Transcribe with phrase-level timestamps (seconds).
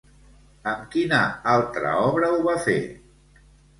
[0.69, 1.19] Amb quina
[1.55, 2.79] altra obra ho va fer?